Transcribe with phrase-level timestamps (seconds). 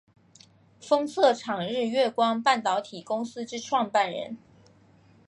[0.81, 4.35] 封测厂日月光半导体公司之创办人。